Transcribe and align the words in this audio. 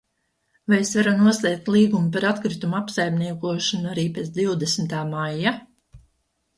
Vai 0.71 0.79
es 0.85 0.93
varu 0.99 1.13
noslēgt 1.19 1.69
līgumu 1.75 2.09
par 2.17 2.27
atkritumu 2.31 2.79
apsaimniekošanu 2.81 3.95
arī 3.95 4.09
pēc 4.19 4.35
divdesmitā 4.43 5.07
maija? 5.17 5.59